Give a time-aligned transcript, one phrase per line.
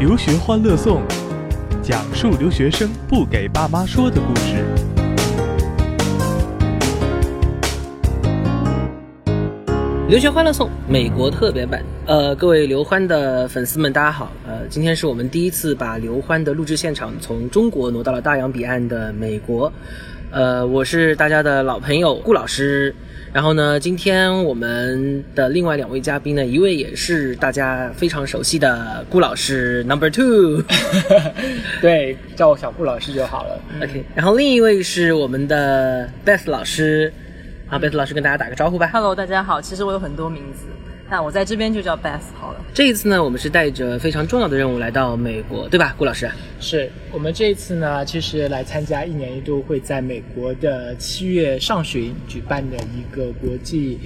[0.00, 1.02] 留学欢乐颂，
[1.82, 4.64] 讲述留学生不给爸妈说的故事。
[10.08, 19.70] 留学欢乐颂美国特别版，呃，各位刘欢的粉丝们，大家好，呃，今天是我们第一次把刘欢的录制现场从中国挪到了大洋彼岸的美国，
[20.30, 22.94] 呃，我是大家的老朋友顾老师，
[23.32, 30.64] 然后呢，今天我们的另外两位嘉宾呢，一位也是大家非常熟悉的顾老师，Number Two，
[31.80, 33.60] 对，叫我小顾老师就好了。
[33.80, 37.12] OK，然后另一位是我们的 Beth 老师，
[37.68, 38.90] 啊，Beth 老师跟大家打个招呼吧。
[38.92, 39.60] Hello，大家好。
[39.60, 40.64] 其实我有很多名字，
[41.10, 42.60] 那我在这边就叫 Beth 好了。
[42.72, 46.30] 这一次呢，我们是带着非常重要的任务来到美国，对吧，顾老师？
[46.60, 53.98] 是我们这一次呢，其实来参加一年一度会在美国的七月上旬举办的一个国际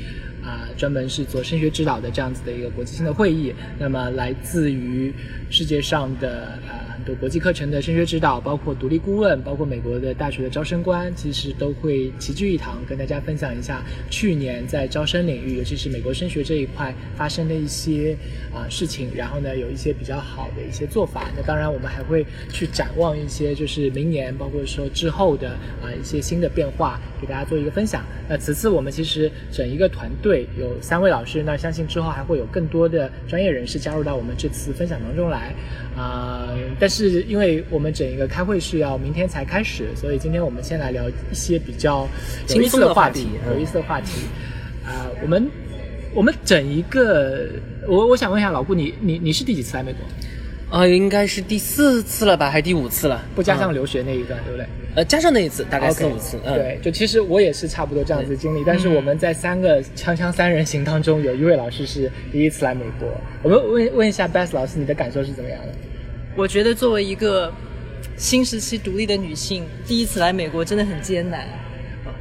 [0.44, 3.54] 啊、专门是做升学指导的这样子的一个国际性的会议。
[3.78, 5.12] 那么来自于
[5.50, 18.16] 世界上的啊、很多国际课程的升学指导，包括独立顾问，包括美国的大学的招生官，其实都会齐聚一堂，跟大家分享一下去年在招生领域，尤其是美国升学这一块发生的一些
[18.52, 21.30] 啊、事情，然后呢有一些比较好的一些做法。
[21.36, 28.04] 那当然我们还会去展望一些就是明年，包括说之后的啊、一些新的变化，给大家做一个分享。
[28.29, 35.54] 那此次我们其实整一个团队有三位老师，那相信之后还会有更多的专业人士加入到我们这次分享当中来。
[35.96, 36.49] 啊、
[36.80, 42.09] 但是因为我们整一个开会是要明天才开始，所以今天我们先来聊一些比较
[42.49, 44.23] 有意思的话题轻松的话题，有意思的话题。
[44.85, 45.49] 啊、我们
[46.13, 47.46] 我们整一个，
[47.87, 50.01] 我我想问一下老顾，你你你是第几次来美国？
[50.70, 53.24] 啊、应该是第四次了吧，还是第五次了？
[53.34, 54.66] 不加上嗯留学那一段，对不对？
[54.96, 56.38] 呃，加上那一次，大概四五次。
[56.45, 63.09] 嗯，对，就其实我也是差不多这样子的经历，但是我们在三个锵锵三人行当中，有一位老师是第一次来美国。
[63.42, 65.75] 我们问问一下 Beth 老师，你的感受是怎么样的？
[66.37, 67.53] 我觉得作为一个
[68.16, 71.46] 新时期独立的女性，第一次来美国真的很艰难。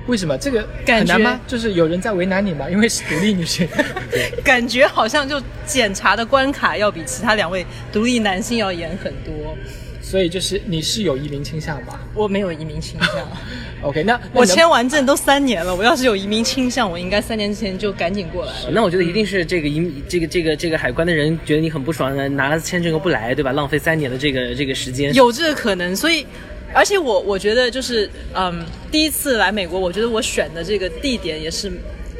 [0.07, 1.39] 为什么这个感觉很难吗？
[1.47, 2.69] 就是有人在为难你吗？
[2.69, 3.67] 因为是独立女性。
[4.43, 9.55] 感觉好像就检查的关卡要比其他两位独立男性要严很多。
[10.01, 13.27] 所以就是你是有移民倾向吧我没有移民倾向？
[13.81, 18.69] OK，那那我签完证都三年了，我要是有移民倾向，我应该三年之前就赶紧过来了。
[18.71, 23.53] 那我觉得一定是这个移这个这个这个海关的人觉得你很不爽，拿了签证又不来，对吧？
[23.53, 25.13] 浪费三年的这个这个时间。
[25.13, 26.25] 有这个可能，所以，
[26.73, 31.71] 而且我我觉得就是，嗯，第一次来美国，我觉得我选的这个地点也是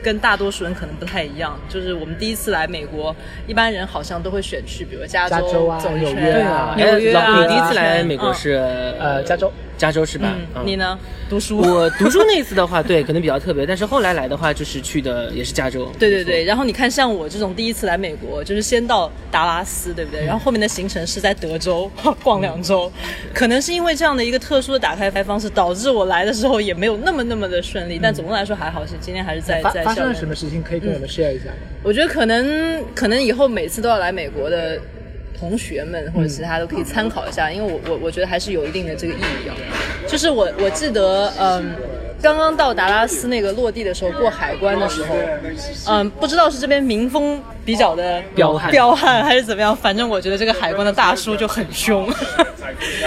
[0.04, 1.60] 跟大多数人可能不太一样。
[1.70, 3.16] 就是我们第一次来美国，
[3.48, 7.48] 一般人好像都会选去，比如加州加州啊走一圈纽约啊纽约啊。
[7.48, 8.52] 第一次来美国嗯是
[9.00, 10.36] 呃加州加州是吧？
[10.56, 10.76] 嗯，你？
[10.76, 10.98] 呢？
[11.30, 11.58] 读书。
[11.60, 15.92] 我读书那次的话，对，可能比较特别，但是后来来的话，就是去的也是加州。
[15.98, 20.26] 对对对，然后你看，像我这种第一次来美国，就是先到达拉斯，对不嗯对？
[20.26, 21.90] 然后后面的行程是在德州
[22.24, 22.92] 逛两周，
[23.34, 28.00] 可能是因为这样的一个特殊的打开方式，导致我来的时候也没有那么那么的顺利。
[28.02, 31.56] 但总的来说还好，是今天还是在发在校园发生了什么事情可以跟我们 share 一下吗？
[31.84, 34.80] 我觉得可能可能以后每次都要来美国的
[35.50, 39.56] 同学们或者其他都可以参考一下，因为我我我觉得还是有一定的这个意义啊。
[40.08, 41.76] 就是我我记得嗯。
[42.22, 45.14] 刚刚到达拉斯那个落地的时候，过海关的时候，
[45.90, 52.10] 嗯，不知道是这边民风比较的彪悍彪悍还是怎么样，反正我觉得这个海关的大叔就很凶。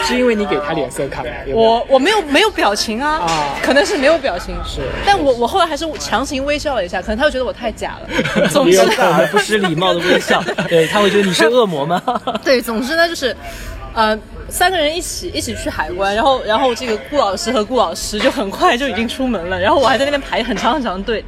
[0.04, 1.30] 是因为你给他脸色看吗？
[1.46, 8.48] 有没有我我没有没有表情啊，啊可能是没有表情，是但我我后来还是强行微笑了一下，可能他会觉得我太假了。
[8.50, 12.02] 总之可能不失礼貌的微笑， 对他会觉得你是恶魔吗？
[12.44, 13.34] 对，总之呢，就是，
[13.94, 14.18] 呃，
[14.48, 21.24] 三个人一起一起去海关，然后然后这个顾老师和顾老师就很快就已经出门了，然后我还在那边排很长很长的队，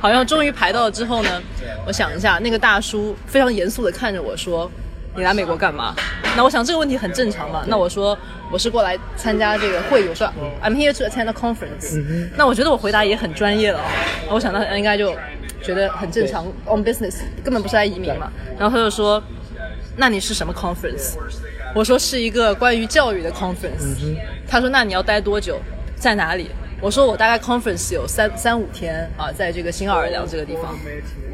[0.00, 1.42] 好像终于排到了之后呢，
[1.86, 4.70] 我想一下，那个大叔非常严肃的看着我说。
[5.18, 5.94] 你来美国干嘛？
[6.36, 7.64] 那我想这个问题很正常嘛。
[7.66, 8.16] 那我说
[8.52, 10.26] 我是过来参加这个会议，我说
[10.62, 12.00] I'm here to attend a conference。
[12.36, 13.80] 那我觉得我回答也很专业了。
[14.30, 15.14] 我想到应该就
[15.62, 18.30] 觉得很正常，on business，根本不是来移民嘛。
[18.58, 19.22] 然后他就说
[19.96, 21.14] 那你是什么 conference？
[21.74, 23.96] 我说是一个关于教育的 conference。
[24.48, 25.58] 他说那你要待多久？
[25.96, 26.48] 在哪里？
[26.80, 30.76] 我说我大概 conference 有三三五天啊，在这个新奥尔良这个地方。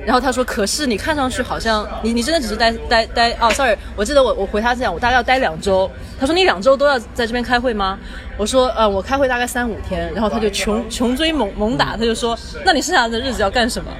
[0.06, 5.90] 然后他说，可是你看上去好像你你真的只是待待待哦，sorry，我记得我我回他这样，我大概要待两周。
[6.18, 7.98] 他说你两周都要在这边开会吗？
[8.36, 10.12] 我说呃，我开会大概三五天。
[10.14, 13.90] 然后他就穷穷追猛猛打，他就说那你剩下的日子要干什么？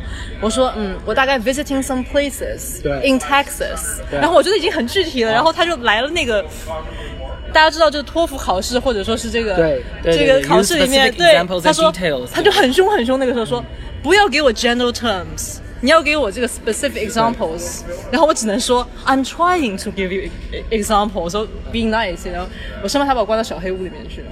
[0.40, 4.00] 我说嗯，我大概 visiting some places in Texas。
[4.10, 6.44] 然后我觉得已经很具体了，然后他就来了那个。
[7.54, 11.92] 大家知道，就是托福考试，或者说是这个这个考试里面，对他说
[12.32, 13.64] 他就很凶很凶，那个时候说
[14.02, 20.28] 不要给我 general terms，你要给我这个 specific examples，然后我只能说 I'm trying to give you
[20.70, 22.48] examples，so being nice，然后
[22.82, 24.20] 我生怕他把我关到小黑屋里面去。
[24.22, 24.26] 了。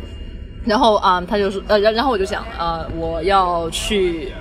[0.65, 4.33] 然后啊、他就说呃，然然后我就讲啊、我要去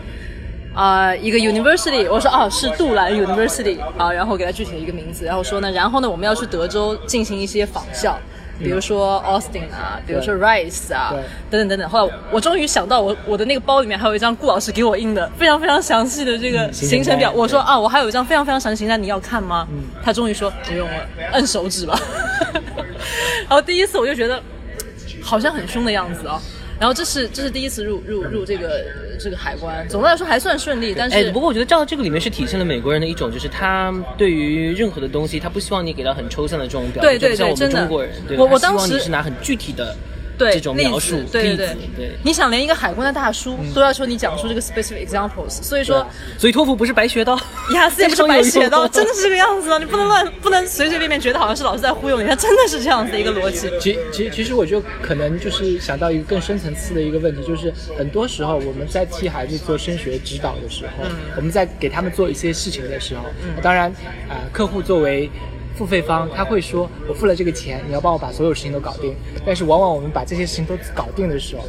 [0.74, 8.20] 啊、一个 university，我说哦是杜兰 University 啊，然后给他具体的一个名字，然后说呢，然后呢我们要去德州进行一些访校。
[8.64, 11.14] 比如说 Austin 啊，比如说 Rice 啊，
[11.50, 11.90] 等等等等。
[11.90, 17.30] 后来我终于想到我，我的那个包里面还有一张顾老师给我印的非常非常详细的这个行程表。
[17.30, 19.68] 单我说啊，我还有一张非常非常详细的行程单，你要看吗？
[20.04, 22.00] 他终于说不用了，摁手指吧。
[23.48, 24.42] 然后第一次我就觉得
[25.22, 26.42] 好像很凶的样子啊。
[26.80, 28.84] 然后这是这是第一次入入入这个
[29.24, 42.16] 这个海关，总的来说还算顺利，但是哎，不过我觉得照这个里面是体现了美国人的一种，就是他对于任何的东西，他不希望你给到很抽象的这种表述，对对就不像我们中国人，对我我当时你是拿很具体的对这种描述对对例子对，对。
[42.24, 46.06] 你想连一个海关的大叔都要求你讲述这个 specific examples，所以说
[46.38, 47.40] 所以托福不是白学到，
[47.74, 53.72] 雅思也不是白学的，非常有用真的是这个样子的，你不能乱，不能随随便便觉得好像是老师在忽悠你，他真的是这样子的一个逻辑。
[53.80, 61.04] 其其其实我就可能就是想到一个更深层次的一个问题，就是很多时候我们在替孩子做升学指导的时候，
[61.36, 63.26] 我们在给他们做一些事情的时候，
[63.62, 63.92] 当然
[64.30, 65.30] 啊、客户作为
[65.76, 69.16] 付费方，他会说我付了这个钱，你要帮我把所有事情都搞定。
[69.46, 71.64] 但是往往我们把这些事情都搞定的时候，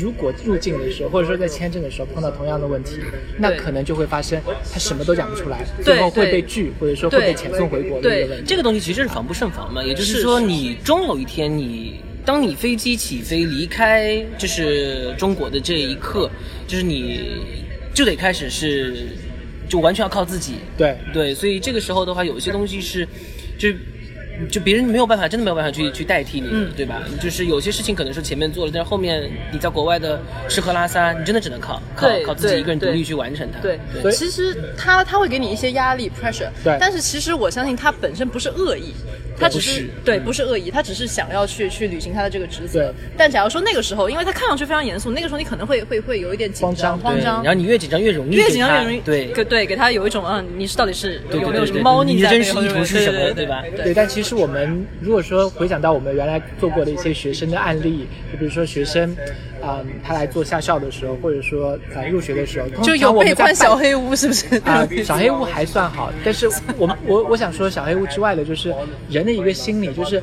[0.00, 2.98] 如果入境的时候，或者说在签证的时候碰到同样的问题，
[3.38, 4.40] 那可能就会发生
[4.72, 8.44] 他什么都讲不出来，最后会被拒，或者说会被遣送回国的一个问题。
[8.46, 12.00] 这个东西其实是防不胜防嘛，也就是是说，你终有一天你。
[12.24, 16.30] 当你飞机起飞离开就是中国的这一刻，
[16.68, 17.20] 就是你
[17.92, 19.08] 就得开始是
[19.68, 20.58] 就完全要靠自己。
[20.78, 23.04] 对对，所以这个时候的话，有一些东西是
[23.58, 23.68] 就。
[24.50, 27.02] 就别人没有办法，真的没有办法去去代替你，嗯对吧？
[27.20, 33.60] 就是有些事情可能是前面做了，但是后面你在国外的吃喝拉撒，你真的只能靠靠靠自己对对一个人独立去完成它。
[33.60, 38.94] 对，所以其实他他会给你一些压力 pressure，对但是其实我相信他本身不是恶意，
[39.42, 42.94] 他只是对不是恶意，他只是想要去去履行他的这个职责对。
[43.16, 47.52] 但假如说那个时候，因为他看上去非常严肃，那个时候你可能会会会有一点紧张慌对慌张然。
[47.52, 52.74] 后你越紧张越容易越紧张越容易对给对给他有一种嗯，你是到底是有没有什么猫腻你的真实在背后？
[52.74, 59.14] 意图是什么对对吧对，但其实我们如果说回想到我们原来做过的一些学生的案例，就比如说学生，
[59.62, 64.56] 嗯，他来做下校的时候，或者说呃入学的时候，通就有被关小黑屋是不是？
[64.64, 68.74] 啊、小黑屋还算好，但是我们我我想说小黑屋之外的，就是
[69.08, 70.22] 人的一个心理，就是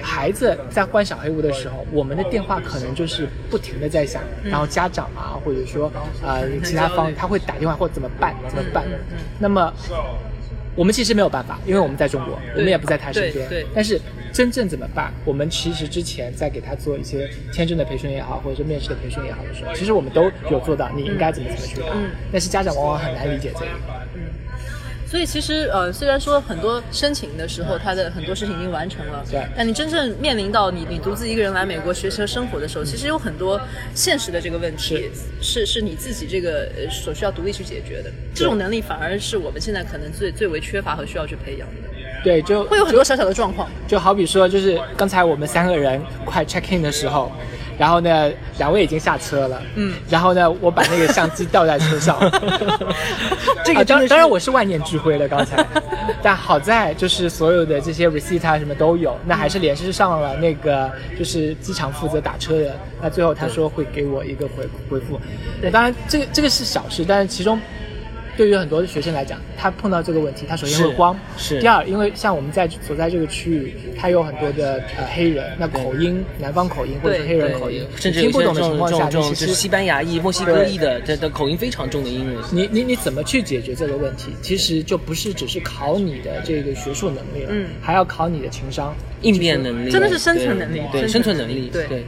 [0.00, 5.92] 孩子在关小黑屋的时候，我们的电话可能就是不停的在响，然后家长啊，或者说
[6.22, 8.84] 呃其他方他会打电话或怎么办怎么办，
[9.38, 9.72] 那么。
[10.76, 13.66] 我们其实没有办法，因为我们在中国，我们也不在他身边。
[13.74, 14.00] 但是
[14.32, 15.12] 真正怎么办？
[15.24, 21.90] 我们其实之前在给他做一些签证的培训也好，或者是面试的培训也好的时候，其实我们都有做到，你应该怎么怎么去办。
[21.92, 23.66] 嗯但是家长往往很难理解这个。
[25.10, 33.60] 所以其实呃，虽然说很多申请的时候，他的很多事情已经完成了，对但你真正面临到你你独自一个人来美国学习和生活的时候，其实有很多
[33.92, 35.10] 现实的这个问题
[35.42, 38.10] 是是你自己这个呃所需要独立去解决的。
[38.32, 41.88] 这种能力反而是我们现在可能最最为缺乏和需要去培养的，
[42.22, 43.68] 对，就会有很多小小的状况。
[43.88, 47.32] 就好比说，就是刚才我们三个人快 check in 的时候，
[47.80, 52.14] 然后呢，两位已经下车了，嗯，然后呢，我把那个相机吊在车上，
[53.64, 55.64] 这个当当然我是万念俱灰了刚才，
[56.22, 65.18] 但好在就是所有的这些 receipt 啊什么都有，那还是联系上了那个就是机场负责打车的，那最后他说会给我一个回回复，
[65.62, 67.58] 那当然这个这个是小事，但是其中。
[68.40, 71.14] 对于很多的学生来讲，他碰到这个问题，他首先会慌。
[71.36, 82.42] 是第二，因为像我们在所在这个区域，他有很多的呃黑人，那口音南方口音或者是黑人口音，甚至听不有些这种懂的情况下，这种这种你其实就是西班牙裔、墨西哥裔的，这的口音非常重的英文。
[82.50, 84.32] 你你你怎么去解决这个问题？
[84.40, 88.94] 其实就不是只是考你的这个学术能力了，嗯还要考你的情商。
[89.20, 92.04] 应变能力，真的是生存能力对，对生生存能力对对，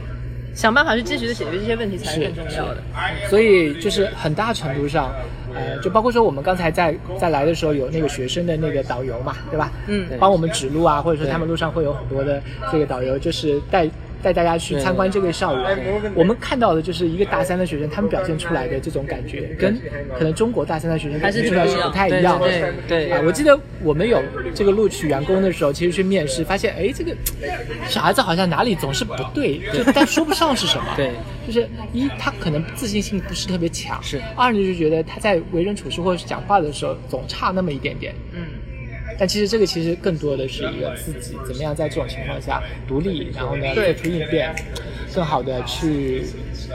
[0.55, 2.83] 想办法去积极的解决这些问题才是是更重要的。
[3.29, 5.13] 所以就是很大程度上，
[5.55, 9.71] 呃，就包括说我们刚才在在来的时候有那个学生的那个导游嘛，对吧？
[9.87, 12.41] 嗯帮我们指路啊，或者说他们路上会有很多的
[12.71, 13.89] 这个导游，就是带。
[14.23, 15.77] 带大家去参观这个校园，
[16.15, 19.77] 我们看到的就是一个大三的学生，他们表现出来的这种感觉，跟
[20.17, 22.47] 可能中国大三的学生表现出来是不太一样的。
[22.47, 24.23] 对对对啊，我记得我们有
[24.55, 27.13] 这个录取员工的时候，其实去面试，发现哎，这个
[27.89, 30.85] 小孩子好像哪里总是不对，就但说不上是什么。
[30.95, 31.11] 对，
[31.45, 38.13] 就是一他可能自信心不是特别强，是二呢就是觉得他在为人处事或者是讲话的时候总差那么一点点。
[38.31, 38.45] 嗯，
[39.19, 44.53] 但其实这个其实更多的是一个自己怎么样在这种情况下独立，然后呢做对出应变。
[45.13, 46.25] 更好的去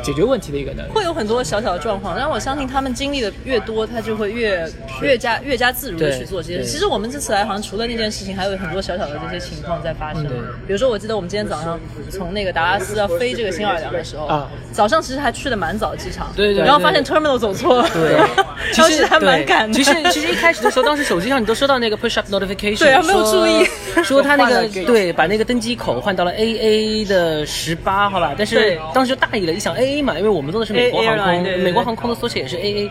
[0.02, 0.90] 解决问题的一个能力。
[0.92, 4.66] 会有很多小小的状况，但我相信他们经历的越多，他就会越
[5.02, 6.71] 越加越加自如的去做这些事。
[6.71, 10.25] 其实我们这次来，好像除了那件事情，还有很多小小的这些情况在发生。
[10.25, 11.78] 对比如说，我记得我们今天早上
[12.11, 18.21] 从那个达拉斯要飞这个新奥尔良的时候，啊早上其实还去的蛮早机场，对对对然后发现 terminal 走错了，对，
[18.73, 19.75] 其实还蛮对赶的。
[19.75, 23.66] 其实其实一开始的时候，当时手机上你都收到那个 push up notification，对啊没有注意
[24.05, 28.35] 说他那个对把那个登机口换到了 AA 的十八，好吧？
[28.37, 32.90] 但是当时就大意了，一想 AA 嘛，因为我们坐的是美国航空，美国航空的缩写也是 AA。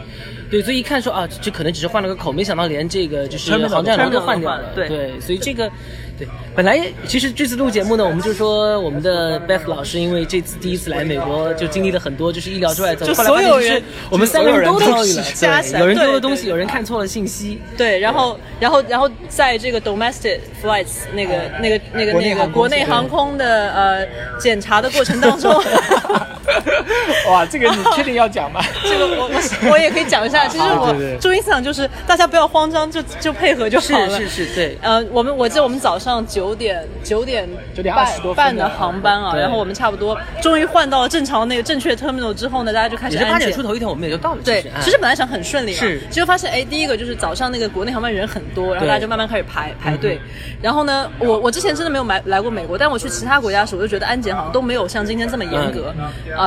[0.49, 4.63] 对，所以一看说啊，这这可能只是换了个口，没想到连这个就是航站楼都换掉了。
[4.73, 5.69] 对对，所以这个
[6.17, 24.07] 对，本来其实这次录节目呢，我们就说我们的 Beth 老师，因为这次第一次来美国，就经历了很多就是意料之外的，就所有人我们三个人都遭遇了，加起来对，有人丢了东西，有人看错了信息，对，然后，然后，然后在这个 domestic flights 那个、那个、那个、那个国内航空国内航空的呃
[24.39, 25.53] 检查的过程当中，
[27.29, 28.61] 哇，这个你确定要讲吗？
[28.83, 30.47] 这个我我我也可以讲一下。
[30.49, 34.09] 其实我中心思想就是大家不要慌张，就就配合就好了。
[34.17, 34.77] 是是是，对。
[34.81, 43.61] 呃，我们我记得我们早上九点九点9点半20多分半的的航班啊，然后我们差不多终于换到了正常那个正确 terminal 之后呢，大家就开始八点出。
[43.67, 44.41] 头一天，我们也就到了。
[44.45, 50.17] 对其实，本来想很顺利嘛，是结果发现哎，第一个就是早上那个国内航班人很多，然后大家就慢慢开始排排队。
[50.61, 55.93] 然后呢，我我之前真的没有来来过美国，但我去其他国家的时候，我就觉得安检好像都没有像今天这么严格。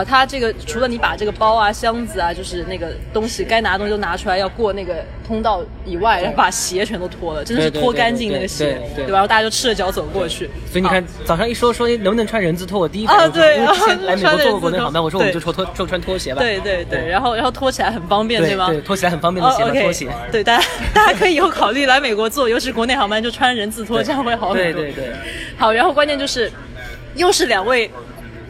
[0.00, 9.12] 啊，它这个除了你把这个包啊、箱子啊，就是那个东西该拿的东西都拿出来，要过那个通道以外，然后把鞋全都脱了，真的是脱干净那个鞋，对吧？
[9.12, 10.49] 然后大家就赤着脚走过去。
[10.71, 13.40] 所以你看，早上一说说能不能穿人字拖，我第一反应就
[13.75, 16.40] 是 来美国坐过国内航班，我说我们就穿拖就穿拖鞋吧。
[16.40, 18.66] 对对对，然后然后拖起来很方便，对吗？
[18.69, 20.09] 对对，拖起来很方便的鞋拖鞋。
[20.33, 20.64] 对，大家
[20.95, 24.83] 大家可以以后考虑来美国坐，尤其是国内航班就穿人字拖，这样会好很多。
[24.83, 25.12] 对对对，
[25.59, 26.50] 好，然后关键就是，
[27.14, 27.90] 又是两位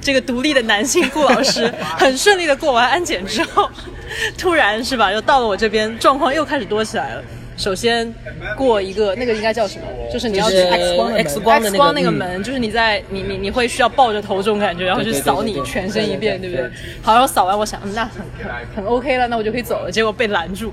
[0.00, 3.70] 这个独立的男性顾老师， 很顺利的过完安检之后，
[4.38, 7.22] 突然是吧，又到了我这边，状况又开始多起来了。
[7.56, 8.10] 首先
[8.56, 9.84] 过一个那个应该叫什么？
[10.10, 16.64] 就是你要去 X 光的 X 光的 X 光那个嗯门，就是你在你你你会需要抱着头这种感觉，然后去扫你全身一遍，对不对？
[17.02, 19.92] 好，然后扫完，我想，嗯，那很很很 OK 了，那我就可以走了。
[19.92, 20.72] 结果被拦住，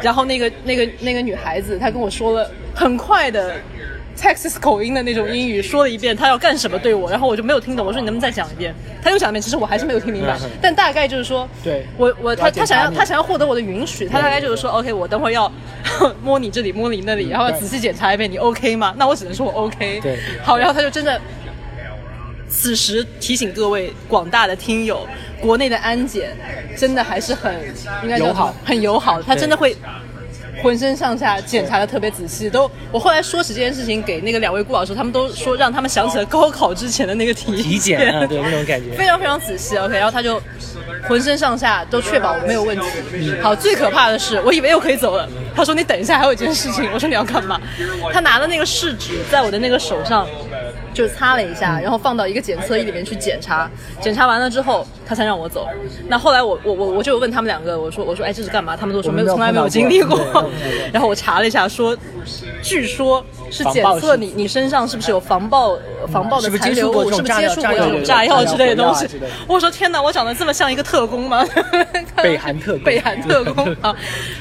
[0.00, 3.56] 然后那个那个那个女孩子，她跟我说了很快的
[4.20, 7.86] Texas 口音的那种英语，说了一遍他要干什么对我，然后我就没有听懂。
[7.86, 8.74] 我说你能不能再讲一遍？
[9.02, 15.50] 他又讲一遍，其实我还是没有听明白， 但大概就是说，对我我他他想要他想要获得我的允许，他大概就是说，OK，我等会儿要
[16.22, 18.94] 摸你这里摸你那里，然后仔细检查一遍，你 OK 吗？
[18.98, 20.00] 那我只能说我 OK。
[20.02, 21.20] 对好，然后他就真的。
[22.52, 25.06] 此时提醒各位广大的听友，
[25.40, 26.36] 国内的安检
[26.76, 27.54] 真的还是很
[28.02, 29.76] 应该友好很友好，他真的会
[30.62, 32.48] 浑身上下检查的特别仔细。
[32.50, 38.96] 都我后来说起这件事情给那个两位顾老师，他们都说让他们想起了高考之前的那个体体检啊， 对那种感觉。
[38.96, 39.76] 非常非常仔细。
[39.76, 40.40] OK，然后他就
[41.08, 43.32] 浑身上下都确保我没有问题。
[43.42, 45.28] 好，最可怕的是，我以为又可以走了。
[45.54, 47.60] 他说：“你等一下，还有一件事情。”我说：“你要干嘛？”
[48.12, 50.26] 他拿的那个试纸在我的那个手上。
[50.92, 55.66] 就擦了一下，然后放到一个检测仪里面去检查，检查完了之后，他才让我走。
[56.06, 58.76] 那后来我我我我就问他们两个，我说我说哎这是干嘛？
[58.76, 60.20] 他们都说没有，从来没有经历过。
[60.94, 61.96] 然后我查了一下，说
[62.62, 65.76] 据说是检测你你身上是不是有防爆
[66.12, 69.08] 防爆的残留物，是不是接触过这种炸药之类的东西？
[69.48, 71.44] 我说天哪，我长得这么像一个特工吗？
[72.22, 73.92] 北韩特工北韩特工啊。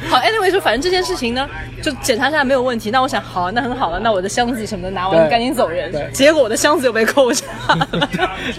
[0.08, 1.50] 好，anyway，就反正这件事情呢，
[1.82, 2.92] 就检查下来没有问题。
[2.92, 5.92] 那我想，好，那很好了，那我的箱子什么的拿完赶紧走人。
[6.14, 7.88] 结果我的箱子又被扣下了。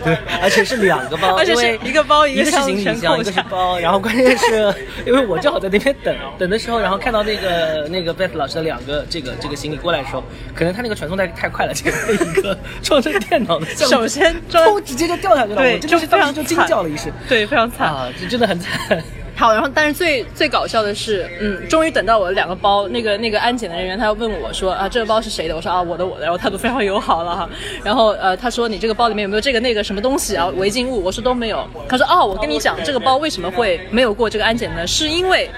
[0.03, 4.75] 对，而且是两个包，而且是一个包一一个是行李箱，一个是包，然后关键是
[5.07, 17.89] 因为我正好在那边等等的时候，然后看到那个那个 Beth 老师的两个这个这个行李过来的时候，可能他那个传送带太快了，结果一个撞成电脑的首先装砰直接就掉下去了，对我真的是非常当时就惊惨叫了一声对，非常惨。
[17.89, 19.03] 啊，这真的很惨。
[19.41, 25.57] 好，然后但是最最搞笑的是，嗯，终于等到我的两个包，那个那个安检的人员他要问我说啊，这个包是谁的？
[25.57, 27.49] 我说啊，我的我的，然后态度非常友好了哈。
[27.83, 31.03] 然后呃，他说你这个包里面有没有这个那个什么东西啊，违禁物？
[31.03, 31.67] 我说都没有。
[31.89, 34.87] 他说哦，我跟你讲，这个包为什么会没有过这个安检呢？
[34.87, 35.51] 是因为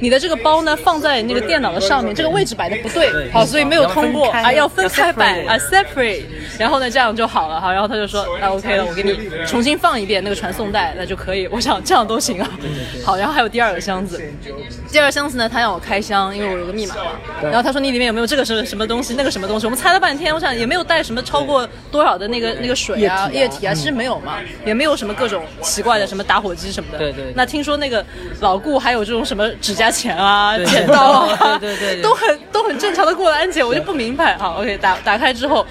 [0.00, 6.24] 你的这个包呢放在那个电脑的上面，这个位置摆的不对，好，所以没有通过啊，要分开摆啊 separate，
[6.58, 7.72] 然后呢这样就好了哈。
[7.72, 11.46] 然后他就说啊 OK 了，我给你重新放一遍那个传送带，那就可以。
[11.46, 12.50] 我想这样都行啊。
[13.02, 14.20] 好，然后还有第二个箱子。
[14.90, 17.02] 第二个箱子呢，他让我开箱，因为我有个密码嘛。
[17.42, 19.66] 然后他说你里面有没有这个是什么东西，那个什么东西？
[19.66, 26.98] 我们猜了半天，我想也没有带什么超过多少的那个那个水啊、液体啊其实没有嘛，也没有什么各种奇怪的什么打火机什么的。
[26.98, 28.04] 对对那听说那个
[28.40, 34.36] 老顾还有这种什么指甲钳啊、剪刀啊，对对对对都很都很正常的过了安检，我就不明白。
[34.36, 35.66] 好，OK，打打开之后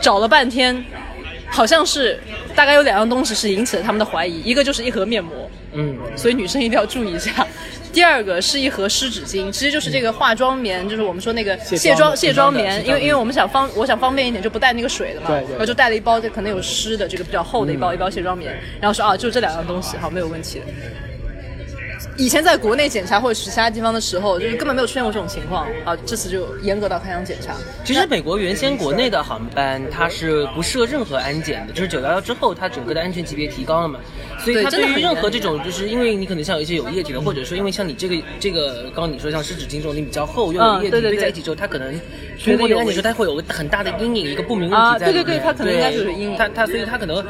[0.00, 0.84] 找了半天，
[1.48, 2.20] 好像是
[2.54, 5.43] 大概有两样东西是引起了他们的怀疑，一个就是一盒面膜，
[5.74, 7.46] 嗯，所以女生一定要注意一下。
[7.92, 20.66] 第二个是一盒湿纸巾，其实就是这个化妆棉，就是我们说那个卸卸妆卸妆棉，因为因为我们想方我想方便一点，就不带那个水的嘛，然后就带了一包，这可能有湿的，这个比较厚的一包、一包卸妆棉，然后说啊，就这两样东西，好，没有问题的。
[22.16, 27.54] 以前在国内检查或者是其他地方的时候，就是根本没有出现过这种情况啊，这次就严格到开箱检查。
[27.84, 33.98] 其实美国原先国内的航班它是不设任何安检的，就是九幺幺之后，它整个的安全级别提高了嘛，
[34.38, 41.92] 所以对它对于任何这种，就是因为你可能像有一些有液体的，或者说因为像你这个这个，刚刚你说像湿纸巾这种你比较厚又有液体堆在一起之后，它可能
[42.44, 45.20] 通过那个安检时候，它会有个很大的阴影，一个不明物体在里面。
[45.20, 47.24] 啊对对对它可能应该就是阴影它它所以它可能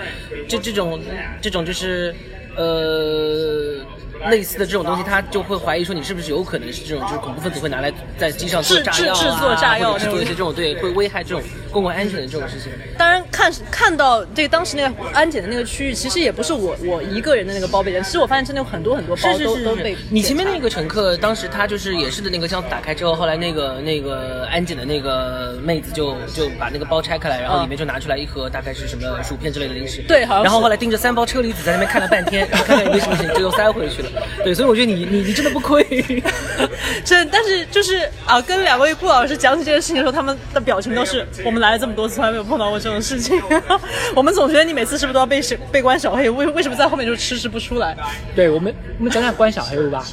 [0.46, 1.00] 这这种
[1.40, 2.14] 这种就是
[2.56, 3.82] 呃。
[4.28, 12.72] 类似的这种东西，他就会怀疑说你是不是有可能是这种，就是恐怖分子会拿来在机上做制炸药啊，制制作炸药做一些这种对会危害这种公共安全的这种事情。
[12.98, 34.03] 当然看看到这当时那个安检的那个区域，其实也不是我我一个人的那个包被检，其实我发现真的有很多很多包都都被，你前面那个个乘客当时他就是也是的那个箱子打开之后，后来那个那个安检的那个妹子就就把那个包拆开来，然后里面就拿出来一盒大概是什么薯片之类的零食，对好像然后后来盯着三包车厘子在那边看了半天，然后看看有没有什么事情，就又塞回去了。
[34.44, 35.84] 对，所以我觉得你你你真的不亏。
[37.04, 43.40] 真但是就是啊，跟两位顾老师讲起这件事情的时候，他们的表情都是我们来了这么多次，从来没有碰到过这种事情。
[44.14, 45.40] 我们总觉得你每次是不是都要被
[45.72, 46.28] 被关小黑？
[46.30, 47.96] 为为什么在后面就迟迟不出来？
[48.34, 50.04] 对我们，我们讲讲关小黑屋吧。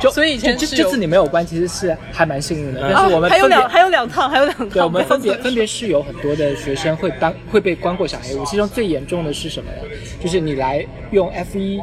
[0.00, 2.80] 就所以以前是这这次你没有关，其实是还蛮幸运的。
[2.80, 4.68] 但啊是我们还有两还有两趟，还有两趟。
[4.68, 9.78] 对，我们分别分别是有很多的学生会当会被关过小黑屋，其中最严重的是什么呢？
[10.22, 11.80] 就是你来用 F 一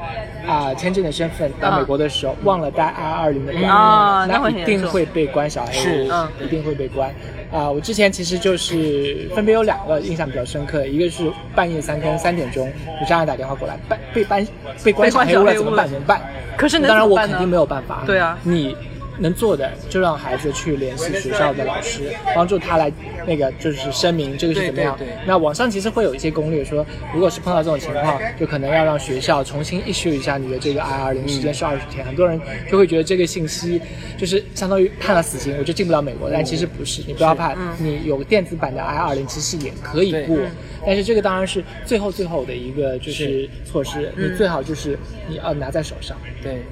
[0.48, 7.10] 啊签证的身份到美国的时候，忘了带 I 二零的表，啊那一定会被关小黑屋，一定会被关。
[7.52, 12.68] 啊，我之前其实就是分别有两个印象比较深刻，一个是半夜三更三点钟，
[13.00, 14.48] 有家人打电话过来，被被关
[14.84, 15.90] 被关小黑屋了，怎么办？
[15.90, 16.22] 怎么办？
[16.58, 18.04] 可是能当然我肯定没有办法。
[18.06, 18.76] 对啊你
[19.20, 22.92] 能做的就让孩子去联系学校的老师，帮助他来
[23.26, 25.20] 那个就是声明这个是怎么样对对对。
[25.26, 32.06] 那网上其实会有一些攻略说，如果是碰到这种情况，就可能要让学校重新 issue 一下你的这个 I 二零，时间是二十天。
[32.06, 33.82] 很多人就会觉得这个信息
[34.18, 36.30] 就是相当于判了死刑，我就进不了美国。
[36.30, 40.38] 但其实不是，你不要怕，你有电子版的 I 二零其实也可以过。
[40.86, 46.16] 但是这个当然是最后最后的一个就是措施，你最好就是你要拿在手上。
[46.44, 46.64] 对。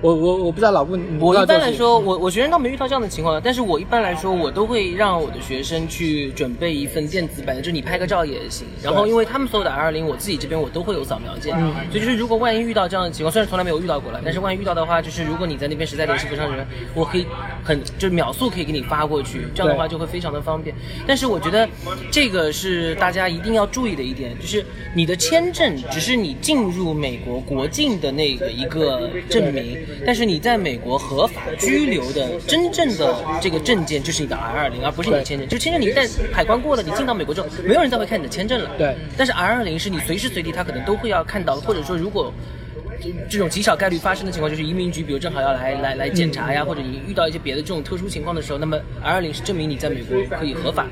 [0.00, 8.66] 我我我不知道老顾，我一般来说，我我学生倒没遇到这样的情况，但是我一般来说，我都会让我的学生去准备一份电子版的，就是你拍个照也行。
[8.82, 11.58] 然后因为他们所有的 R 零，我自己这边我都会有扫描件，
[11.90, 17.26] 所以就是如果万一遇到这样的情况，虽然从来没有遇到过了，但是万一遇到的话，就是如果你在那边实在联系不上人，我可以
[17.62, 20.74] 很就是秒速可以给你发过去，这样的话就会非常的方便。
[21.06, 21.66] 但是我觉得
[22.10, 35.48] 这个是大家一定要注意的一点，就是你的签证只是你进入美国国境的那个一个证明，但是你在美国合法居留的真正的这个证件就是你的 R 二零，而不是你的签证。
[35.48, 38.70] 就签证你一旦海关过了，你进到美国之后，没有人再会看你的签证了。
[38.78, 42.32] 对但是 R 二零是你随时随地他可能都会要看到，或者说如果。
[43.02, 50.86] 这这种极小概率发生的情况，就是移民局，比如正好要来来来检查呀，或者你遇到一些别的这种特殊情况的时候，那么 R 二零是证明你在美国可以合法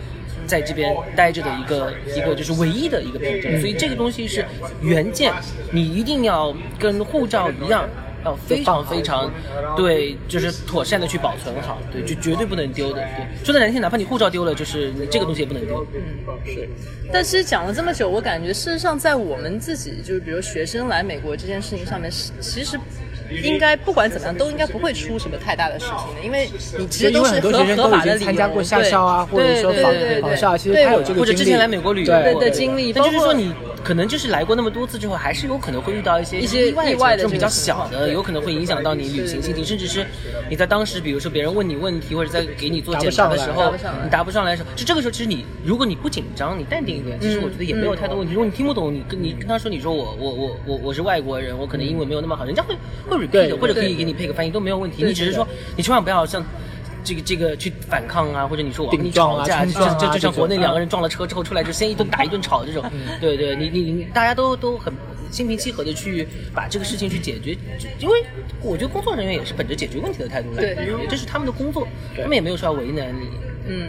[0.46, 4.44] 在这边待着的一个一个就是唯一的一个凭证，所以这个东西是
[4.82, 5.32] 原件，
[5.70, 7.88] 你一定要跟护照一样。
[8.24, 9.30] 要非常非常，
[9.76, 13.02] 对，就是妥善的去保存好，对，就绝对不能丢的。
[13.02, 15.84] 对，说的难听，哪怕你护照丢了，就是你这个东西也不能丢。
[15.94, 16.00] 嗯
[16.44, 16.68] 是
[17.12, 22.78] 但其实讲了这么久，我感觉事实上在我们自己，就是比如学生来美国这件事情上面，是其实
[23.42, 40.06] 应该不管怎么样，都应该不会出什么太大的事情的，因为你其实都是合很多学生都合法的参加过夏校啊，或者说访访校，其实对他有这个经历或者之前来美国旅游对过的经历包括但就是说你可能就是来过那么多次之后，还是有可能会遇到一些一些意外的这种比较小的，有可能会影响到你旅行心情，甚至是
[40.48, 48.32] 你在当时，比如说别人问你问题，或者在给你做检查的时候你答不上来的时候，就这个时候，其实你如果你不紧张，你淡定一点，其实我觉得也没有太多问题。
[48.32, 52.76] 如果你听不懂，你跟你跟他说，你说我我我我我是外国人，我可能英文没有那么好，人家会
[53.08, 55.02] 会 repeat，或者可以给你配个翻译都没有问题。
[55.04, 56.44] 你只是说，你千万不要像。
[57.04, 62.84] 这个这个去反抗啊，或者你说我跟你撞啊吵架，就就就像国内两个人撞了车之后出来就先一顿打一顿吵这种，
[63.20, 64.92] 对对，你你你大家都都很
[65.30, 67.56] 心平气和的去把这个事情去解决，
[67.98, 68.24] 因为
[68.60, 71.86] 我觉得工作人员也是本着解决问题的态度来对解决，这是他们的工作，
[72.16, 73.28] 他们也没有说要为难你。
[73.66, 73.88] 嗯，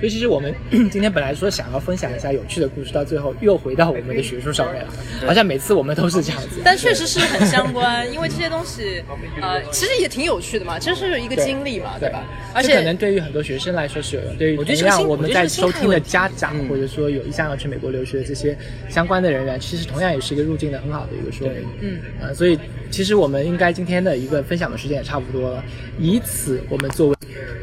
[0.00, 0.54] 所以其实我们
[0.90, 4.92] 今天本来说想要分享一下有趣的故事，到最后又回到我们的学术上面了，
[5.26, 6.60] 好像每次我们都是这样子。
[6.64, 9.02] 但确实是很相关，因为这些东西，
[9.40, 12.24] 呃，其实也挺有趣的嘛，这是一个经历嘛，对吧？
[12.54, 18.56] 而且可能对于很多学生来说是有用，对于我觉得同样我们在收听的家长，嗯或者说有意向要去美国留学的这些
[18.88, 21.58] 相关的人员，其实同样也是一个入境的很好的一个说明。
[21.80, 22.58] 嗯，呃，所以
[22.90, 25.64] 其实我们应该今天的一个分享的时间也差不多了，
[25.98, 27.14] 以此我们作为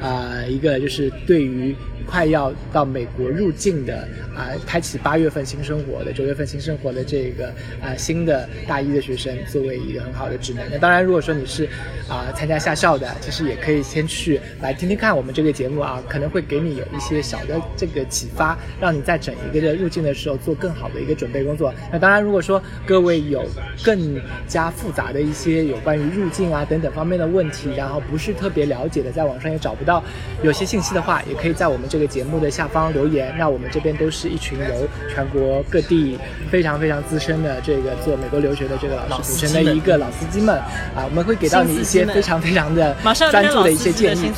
[0.02, 7.48] 啊、一个就是对于快要到美国入境的啊、开启八月份新生活的九月份新生活的这个
[7.82, 10.66] 啊、新的大一的学生，作为一个很好的指南。
[10.72, 11.68] 那当然，如果说你是
[12.08, 21.74] 啊、参加夏校的，其实也可以先去来听听看我们这个节目啊，可能会给你有一些小的这个启发，让你在整一个的入境的时候做更好的一个准备工作。
[21.92, 23.46] 那当然，如果说各位有
[23.84, 30.04] 更加复杂的一些有关于入境啊等等方面的问题，然后不是特别了解的，在网上也找不到
[30.44, 33.36] 有些信息的话，也可以在我们这个节目的下方留言。
[33.38, 36.18] 那我们这边都是一群由全国各地
[36.50, 40.56] 非常非常资深的这个做美国留学的这个老师组成的一个老司机们
[40.96, 42.96] 啊，我们会给到你一些非常非常的
[43.30, 44.32] 专注的一些建议。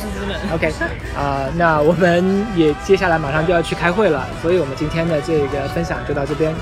[0.52, 0.72] OK，
[1.16, 6.52] 啊、那我们也接下来马上就要去开会了，所以我们今天的这个分享就到这边。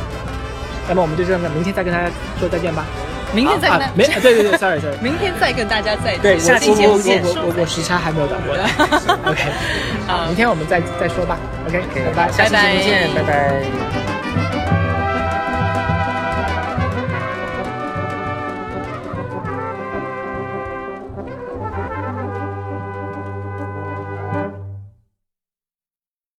[0.89, 2.85] 那么我们就这样，明天再跟大家说再见吧。
[3.33, 4.97] 明天再跟没，对对对，sorry sorry。
[5.03, 7.23] 明天再跟大家再对，下期节目我我见。
[7.25, 8.65] 我我我时差还没有倒过来。
[9.31, 9.43] OK，
[10.07, 11.39] 好明天我们再再说吧。
[11.67, 11.83] OK，
[12.15, 14.12] 拜拜，下期节目见，拜拜